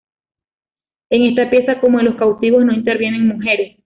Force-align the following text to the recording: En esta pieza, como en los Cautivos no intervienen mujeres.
En 1.11 1.21
esta 1.25 1.47
pieza, 1.51 1.79
como 1.79 1.99
en 1.99 2.05
los 2.07 2.15
Cautivos 2.15 2.65
no 2.65 2.73
intervienen 2.73 3.27
mujeres. 3.27 3.77